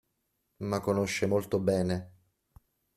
Ma 0.63 0.79
conosce 0.79 1.27
molto 1.27 1.59
bene. 1.59 2.13